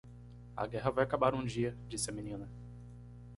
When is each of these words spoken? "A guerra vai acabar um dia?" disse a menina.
"A 0.57 0.65
guerra 0.67 0.89
vai 0.89 1.03
acabar 1.03 1.35
um 1.35 1.45
dia?" 1.45 1.77
disse 1.87 2.09
a 2.09 2.13
menina. 2.13 2.49